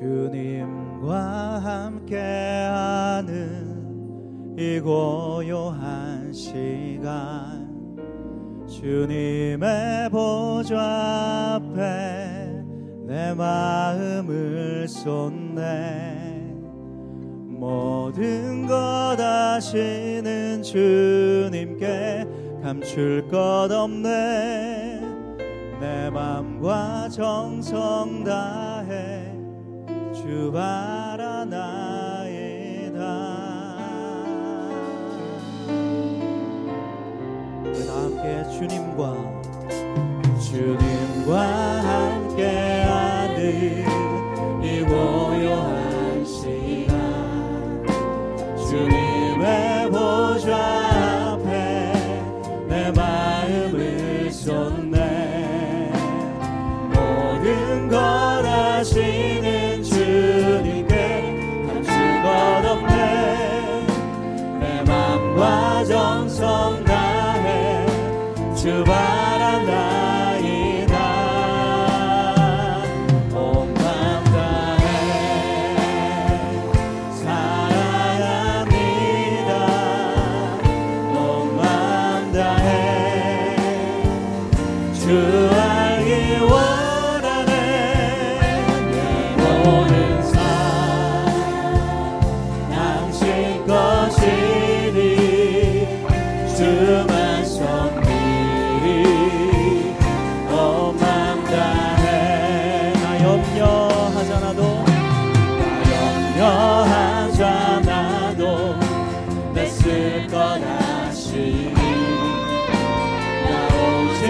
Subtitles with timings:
[0.00, 1.58] 주님과
[2.08, 3.26] 함께하는
[4.56, 7.68] 이 고요한 시간
[8.66, 12.62] 주님의 보좌 앞에
[13.06, 16.54] 내 마음을 쏟네.
[17.46, 22.24] 모든 것 아시는 주님께
[22.62, 25.02] 감출 것 없네.
[25.78, 29.39] 내 맘과 정성 다해
[30.30, 33.00] 주 바라 나에다.
[37.64, 39.16] 우리 다 함께 주님과
[40.38, 41.34] 주님과
[41.82, 43.40] 함께하는
[44.62, 45.79] 이 고요한
[69.38, 70.09] らない。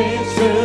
[0.01, 0.60] is true.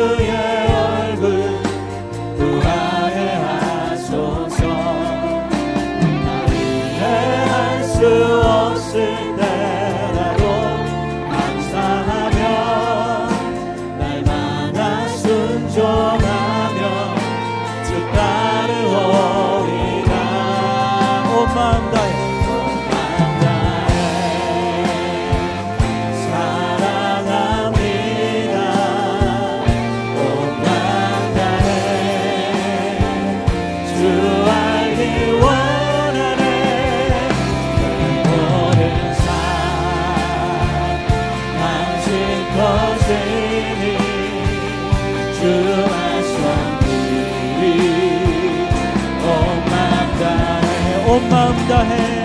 [51.15, 52.24] 온 마음 다해.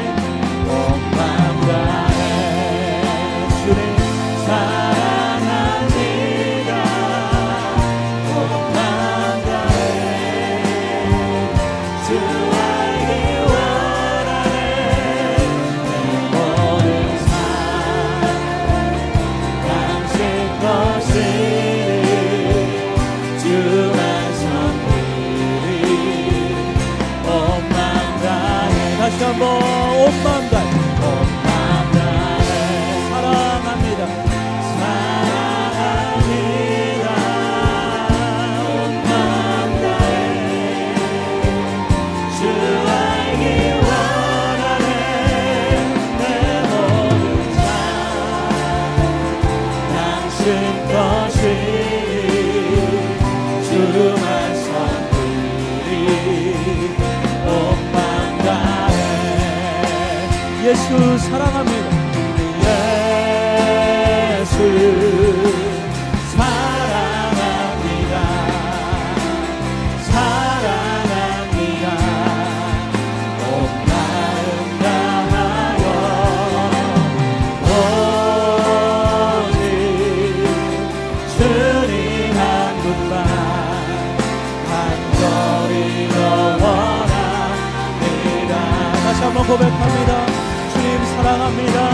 [89.51, 90.27] 고백합니다.
[90.73, 91.91] 주님 사랑합니다.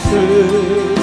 [0.00, 0.93] 예수.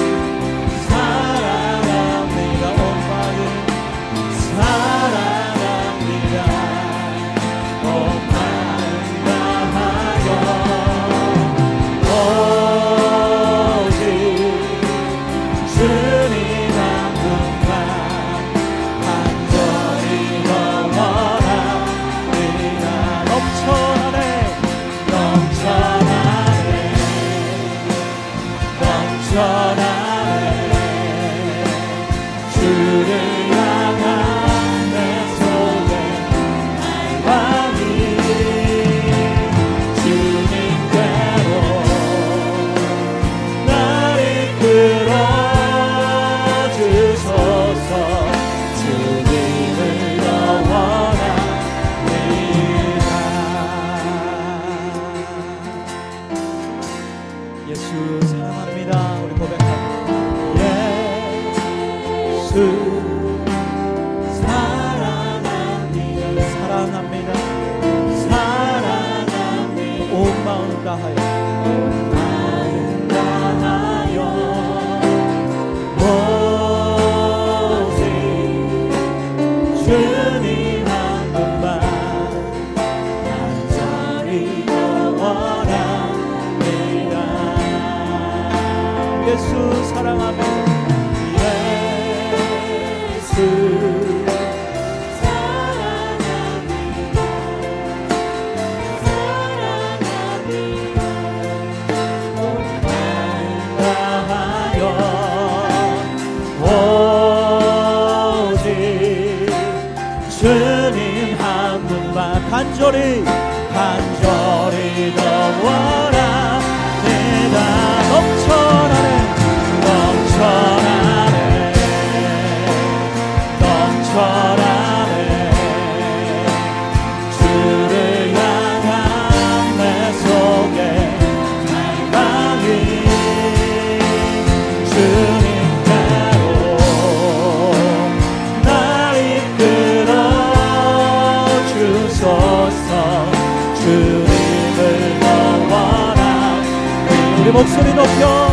[147.62, 148.51] 목소리 높여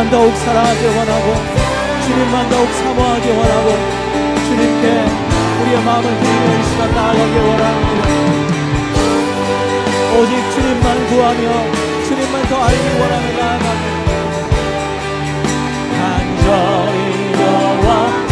[0.00, 1.34] 주님만 더욱 사랑하기 원하고
[2.06, 3.68] 주님만 더욱 사모하기 원하고
[4.48, 5.04] 주님께
[5.60, 8.08] 우리의 마음을 드리는 이 시간 나아가기 원합니다.
[10.16, 11.42] 오직 주님만 구하며
[12.08, 14.10] 주님만 더 알기 원하며 나아갑니다.
[15.98, 17.86] 간절히 여와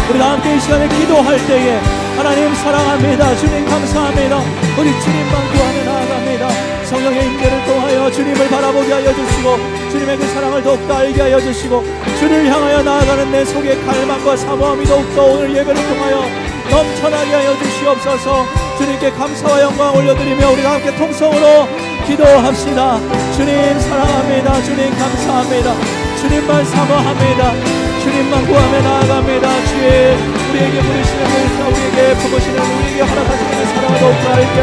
[0.09, 1.81] 우리가 함께 이 시간에 기도할 때에
[2.17, 3.37] 하나님 사랑합니다.
[3.37, 4.41] 주님 감사합니다.
[4.79, 9.57] 우리 주님만 구하며 나아갑니다 성령의 임재를 통하여 주님을 바라보게 하여 주시고
[9.91, 11.85] 주님의 그 사랑을 더욱더 알게 하여 주시고
[12.19, 16.25] 주를 향하여 나아가는 내 속의 갈망과 사모함이 더욱더 오늘 예배를 통하여
[16.71, 18.47] 넘쳐나게 하여 주시옵소서.
[18.79, 21.69] 주님께 감사와 영광 올려드리며 우리가 함께 통성으로
[22.07, 23.01] 기도합시다.
[23.37, 24.63] 주님 사랑합니다.
[24.63, 25.75] 주님 감사합니다.
[26.21, 27.53] 주님만 사모합니다.
[28.03, 29.67] 주님만 구하며 나아갑니다.
[29.67, 30.17] 주의
[30.51, 34.61] 우리에게 부르시는 그 우리에게 품으시는 우리에게 허락하시는 그 사랑을 더욱더 알게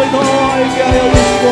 [0.00, 0.18] 주님을 더
[0.52, 1.44] 알게 하여 주시고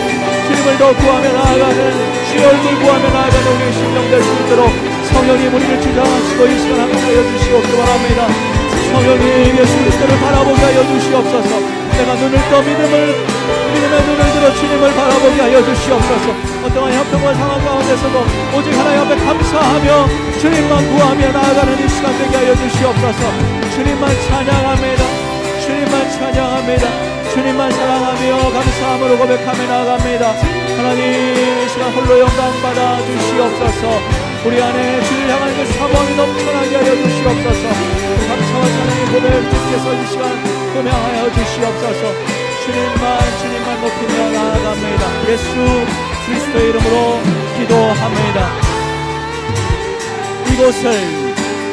[0.49, 1.93] 주님을 더 구하며 나아가는
[2.31, 4.71] 주의 얼굴 구하며 나아가는 우리의 심령 될수 있도록
[5.13, 8.27] 성령님 우리를 주장하시고 이 시간 함께 하여 주시옵기 바랍니다.
[8.93, 11.61] 성령님 예수 그리스도를 바라보게 하여 주시옵소서.
[11.93, 13.17] 내가 눈을 떠 믿음을
[13.75, 16.27] 믿음의 눈을 들어 주님을 바라보게 하여 주시옵소서.
[16.65, 18.25] 어떠한 형편과 상황 가운데서도
[18.57, 20.09] 오직 하나님 앞에 감사하며
[20.41, 23.21] 주님만 구하며 나아가는 이 시간 되게 하여 주시옵소서.
[23.75, 25.05] 주님만 찬양합니다.
[25.61, 27.08] 주님만 찬양합니다.
[27.33, 30.33] 주님만 사랑하며 감사함으로 고백하며 나아갑니다.
[30.77, 34.01] 하나님 이 시간 홀로 영광 받아 주시옵소서.
[34.45, 37.69] 우리 안에 주를 향한 그 사모함이 넘쳐나게 하여 주시옵소서.
[38.29, 40.23] 감사와 찬양의 고백 주께서 이 시간
[40.77, 42.03] 음양하여 주시옵소서.
[42.65, 43.05] 주님만
[43.41, 45.31] 주님만 높이며 나아갑니다.
[45.31, 45.45] 예수
[46.27, 47.21] 그리스도의 이름으로
[47.57, 48.39] 기도합니다.
[50.53, 50.85] 이곳을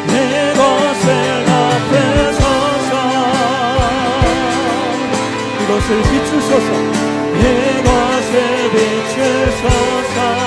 [0.08, 1.06] 내 것을
[1.50, 2.45] 앞에서서
[5.75, 6.72] 이것을 비추소서.
[7.36, 10.46] 이것을 비추소서.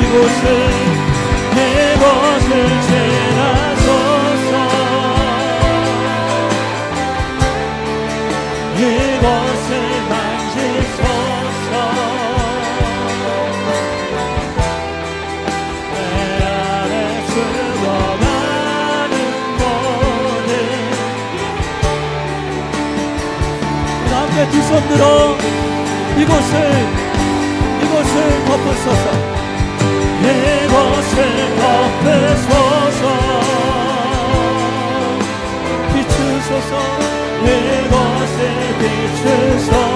[0.00, 0.91] 이곳을
[24.72, 25.36] 손 들어
[26.16, 26.54] 이곳을
[27.82, 29.06] 이곳을 덮으소서.
[30.22, 31.16] 이곳을
[31.60, 33.02] 덮으소서.
[35.92, 36.72] 비추소서.
[37.44, 38.38] 이곳을
[38.78, 39.91] 비추소서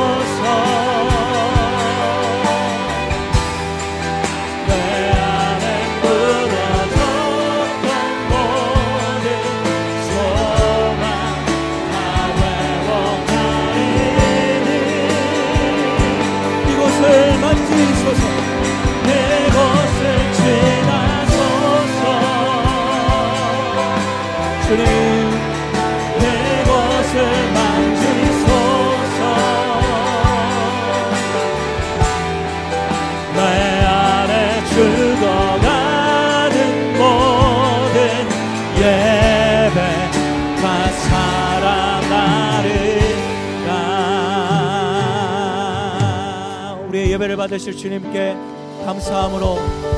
[47.16, 48.36] 예배를 받으실 주님께
[48.84, 49.56] 감사함으로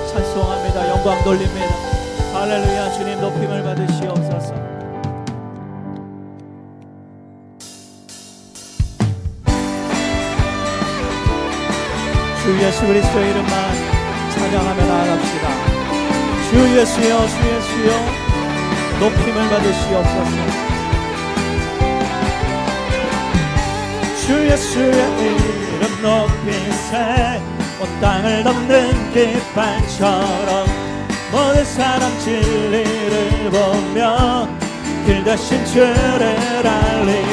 [0.09, 0.89] 찬송합니다.
[0.89, 1.67] 영광 돌립니다.
[2.33, 2.93] 할렐루야.
[2.93, 4.55] 주님 높임을 받으시옵소서.
[12.41, 13.53] 주 예수 그리스도의 이름만
[14.35, 15.49] 찬양하며 나아갑시다.
[16.51, 17.91] 주 예수여 주 예수여
[19.01, 20.69] 높임을 받으시옵소서.
[24.25, 27.41] 주 예수의 이름 높이세
[27.81, 30.67] 온 땅을 덮는 깃발처럼
[31.33, 34.49] 모든 사람 진리를 보며
[35.05, 36.23] 길 대신 주를
[36.65, 37.25] 알리.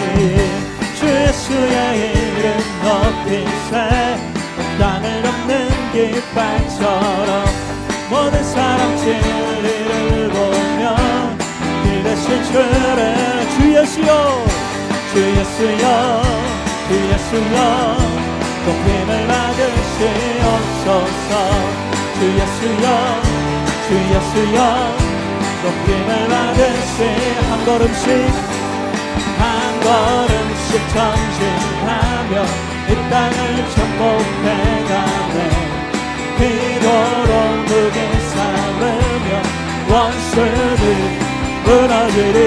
[0.98, 4.17] 주 예수의 이름 높이세
[4.57, 7.45] 온 땅을 덮는 깃발처럼
[8.10, 10.95] 모든 사람 진리를 보며
[11.84, 13.15] 길 대신 주를
[13.57, 14.45] 주 예수여.
[15.13, 16.24] 주 예수여
[16.88, 18.14] 주 예수여
[18.65, 20.86] 높임을 받으시옵소서.
[22.15, 22.86] 주 예수여
[23.88, 24.57] 주 예수여.
[25.65, 26.98] 높임을 받으시
[27.50, 28.05] 한 걸음씩
[29.39, 29.43] 한
[29.81, 32.34] 걸음씩 전진하며
[32.88, 33.36] 이 땅을
[33.75, 35.38] 정복해가네
[36.38, 37.31] 기도로
[37.65, 37.98] 무게
[38.29, 39.29] 삼으며
[39.89, 40.84] 원수를
[41.65, 42.38] 무너지리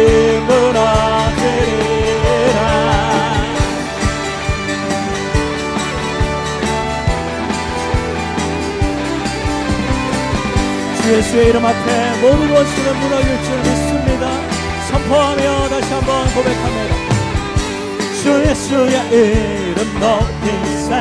[0.47, 1.28] 무너지리
[11.19, 14.31] 예수의 이름 앞에 모든 원수는 무너질 줄 믿습니다.
[14.89, 16.95] 선포하며 다시 한번 고백합니다.
[18.23, 20.95] 주 예수의 이름 높이세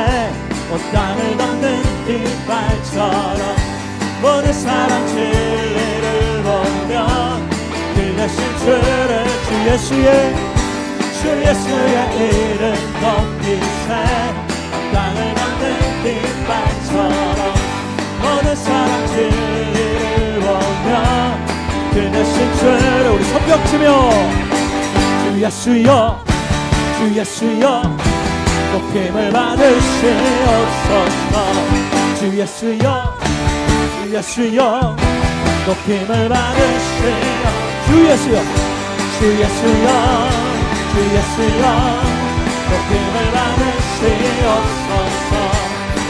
[0.72, 3.56] 온 땅을 덮는 깃발처럼
[4.20, 7.38] 모든 사람 진리를 보며
[7.94, 10.34] 길 대신 주를 주 예수의
[11.20, 13.94] 주 예수의 이름 높이세
[14.74, 17.54] 온 땅을 덮는 깃발처럼
[18.20, 19.97] 모든 사람 진리
[20.88, 21.36] 를 보며
[21.92, 24.10] 길 대신 주를 우리 손뼉치며
[25.22, 26.24] 주 예수여
[26.96, 27.64] 주 예수여
[28.72, 31.34] 높임을 받으시옵소서.
[32.18, 32.86] 주 예수여
[34.02, 34.60] 주 예수여
[35.66, 37.08] 높임을 받으시옵
[37.86, 38.38] 주 예수여
[39.18, 39.88] 주 예수여
[40.90, 41.64] 주 예수여
[42.70, 45.32] 높임을 받으시옵소서.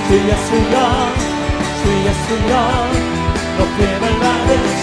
[0.09, 0.77] 주 예수여
[1.83, 2.53] 주 예수여
[3.59, 3.98] 높임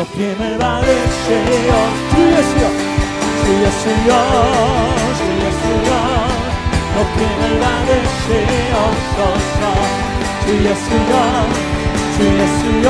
[0.00, 1.36] 높임을 받으시옵
[2.10, 2.66] 주 예수여
[3.44, 4.10] 주 예수여
[5.18, 5.88] 주 예수여
[6.96, 9.60] 높임을 받으시옵소서.
[10.46, 11.12] 주 예수여
[12.16, 12.88] 주 예수여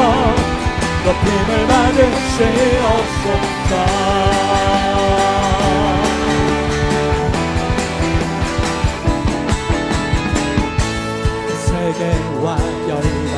[1.04, 3.72] 높임을 받으시옵소서.
[11.66, 12.46] 세계와
[12.88, 13.29] 열방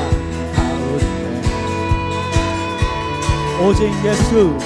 [3.64, 4.58] 오직 예수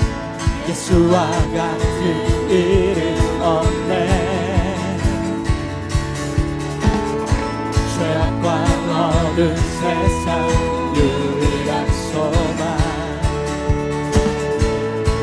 [0.67, 4.87] 예수와 같은 이름 없네.
[7.95, 10.49] 죄악과 어두운 세상
[10.97, 12.63] 유일한 소망.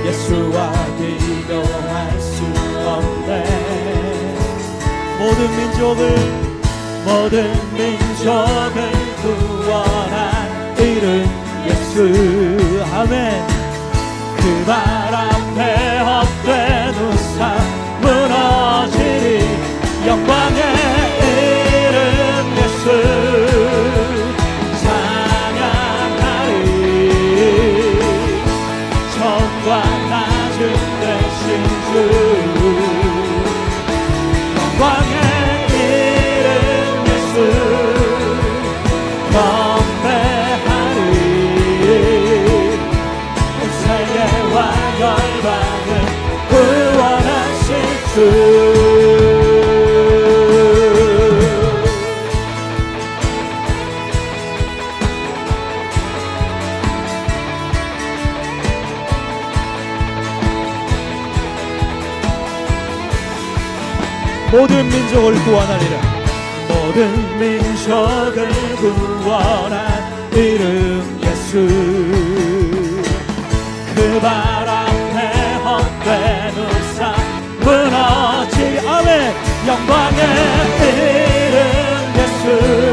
[0.06, 2.44] 예수와 비교할 수
[2.86, 3.32] 없네.
[5.18, 6.00] 모든 민족을
[7.06, 8.92] 모든 민족을
[9.24, 11.26] 구원한 이름
[11.66, 11.96] 예수.
[12.94, 13.63] 아멘
[14.44, 14.66] 그
[16.04, 17.13] 헛된 우
[68.24, 68.48] 민족을
[68.88, 71.68] 구원한 이름 예수.
[73.96, 77.16] 그발 앞에 헛된 우상
[77.60, 79.34] 무너지 아멘
[79.68, 80.22] 영광의
[80.80, 81.58] 이름
[82.18, 82.93] 예수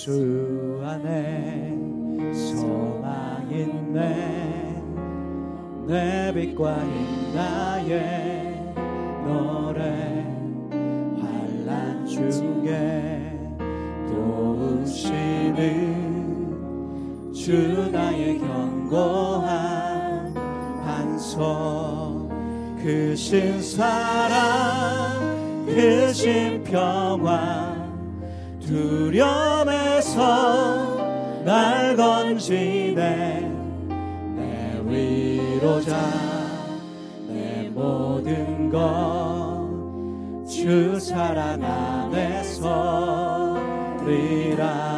[0.00, 1.76] 예수 안에
[2.32, 4.82] 소망 있네.
[5.86, 8.74] 내 빛과 이 나의
[9.26, 10.24] 노래
[11.20, 13.38] 환란 중에
[14.08, 15.60] 도우시는
[17.34, 20.32] 주 나의 견고한
[20.82, 22.26] 반석
[22.82, 24.30] 크신 사랑
[25.66, 27.69] 크신 평화
[28.70, 30.14] 두려움에서
[31.44, 33.50] 날 건지네.
[34.36, 35.96] 내 위로자
[37.28, 39.50] 내 모든 것
[40.50, 43.56] 주 사랑 안에서
[44.04, 44.90] 리라.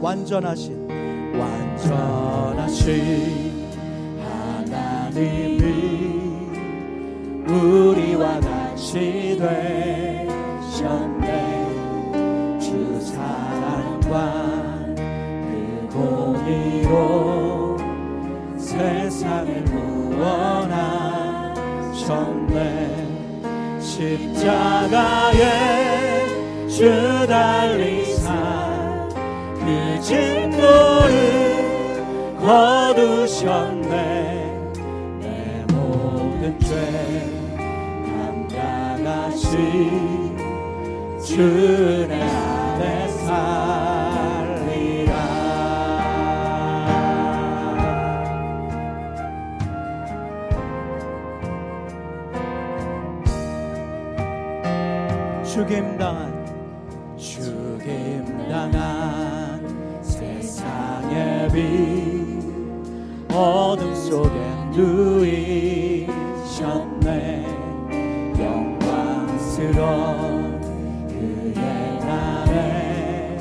[0.00, 0.88] 완전하신
[1.38, 2.88] 완전하신
[4.22, 5.58] 하나님이
[7.46, 10.28] 우리와 같이 되셨네.
[10.70, 11.17] 주
[14.08, 17.76] 사랑과 그 공의로
[18.56, 20.58] 세상을 구원하셨네
[23.80, 25.42] 십자가에
[26.68, 29.08] 주 달리사
[29.60, 31.66] 그 진노를
[32.40, 33.92] 거두셨네
[35.20, 36.70] 내 모든 죄
[38.06, 39.56] 감당하시
[41.22, 42.47] 주내
[61.58, 64.30] 빛 어둠 속에
[64.76, 66.06] 누이셨네.
[68.38, 69.80] 영광스러운
[71.08, 73.36] 그의 날에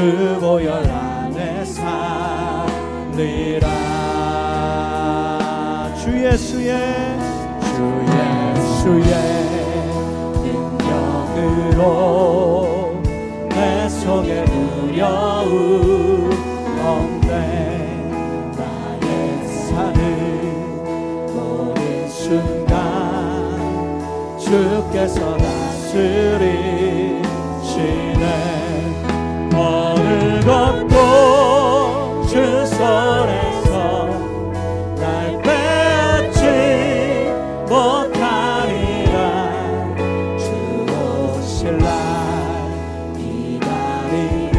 [0.00, 3.68] 것주 보혈 안에 살리라.
[5.94, 7.18] 주 예수의
[7.74, 7.82] 주
[8.56, 9.12] 예수의
[11.68, 11.84] 능력으로
[13.50, 16.30] 내 속에 두려움
[16.82, 17.28] 없네.
[18.56, 20.00] 나의 사는
[21.34, 22.78] 모든 순간
[24.38, 26.70] 주께서 다스리시네
[30.10, 30.94] 뜨겁고
[32.26, 34.08] 주설에서
[34.96, 36.42] 날 빼지
[37.68, 39.16] 못하리라.
[40.36, 40.44] 주
[40.90, 41.88] 오실 날
[43.16, 44.58] 기다리며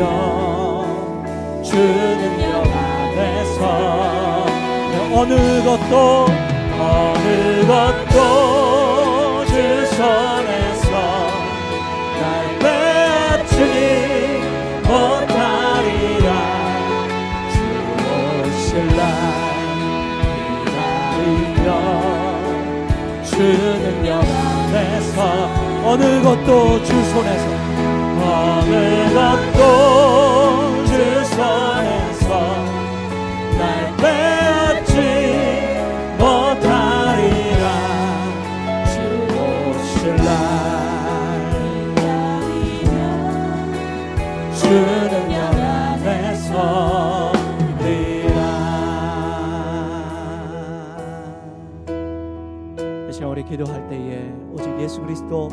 [1.62, 3.60] 주 능력 앞에서
[5.14, 5.34] 어느
[5.66, 5.94] 것도
[6.80, 7.28] 어느
[7.68, 8.16] 것도
[9.48, 10.61] 주선에
[25.92, 27.46] 어느 것도 주 손에서
[28.24, 30.92] 어느 것도 주
[31.26, 32.30] 손에서
[33.58, 34.94] 날 빼앗지
[36.18, 37.66] 못하리라.
[38.86, 38.94] 주
[39.36, 42.00] 오실 날주
[45.10, 46.54] 능력 안에서
[53.10, 55.50] 이 시간 우리 기도할 때에 오직 예수 그리스도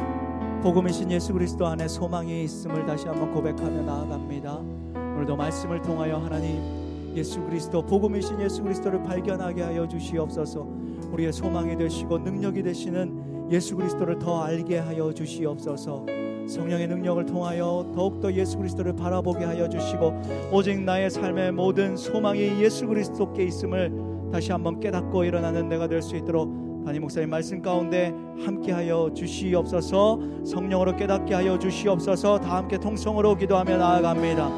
[0.62, 4.57] 복음이신 예수 그리스도 안에 소망이 있음을 다시 한번 고백하며 나아갑니다.
[4.57, 10.66] 오늘도 말씀을 통하여 하나님 예수 그리스도 복음이신 예수 그리스도를 발견하게 하여 주시옵소서.
[11.12, 16.07] 우리의 소망이 되시고 능력이 되시는 예수 그리스도를 더 알게 하여 주시옵소서.
[16.49, 20.12] 성령의 능력을 통하여 더욱더 예수 그리스도를 바라보게 하여 주시고
[20.53, 23.92] 오직 나의 삶의 모든 소망이 예수 그리스도께 있음을
[24.33, 28.14] 다시 한번 깨닫고 일어나는 내가 될 수 있도록 담임 목사님 말씀 가운데
[28.46, 34.51] 함께하여 주시옵소서 성령으로 깨닫게 하여 주시옵소서 다 함께 통성으로 기도하며 나아갑니다.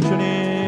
[0.00, 0.51] 주님